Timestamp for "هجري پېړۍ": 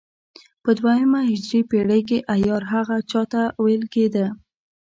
1.29-2.01